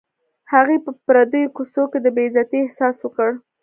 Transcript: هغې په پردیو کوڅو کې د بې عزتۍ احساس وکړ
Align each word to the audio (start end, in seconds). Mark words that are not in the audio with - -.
هغې 0.53 0.77
په 0.85 0.91
پردیو 1.05 1.53
کوڅو 1.55 1.83
کې 1.91 1.99
د 2.01 2.07
بې 2.15 2.23
عزتۍ 2.29 2.59
احساس 2.63 2.97
وکړ 3.01 3.29